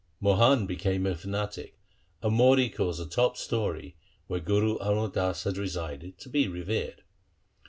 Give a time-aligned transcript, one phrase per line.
[0.19, 1.77] Mohan became a fanatic,
[2.23, 7.03] and Mohri caused' the top story, where Guru Amar Das had resided, to be revered.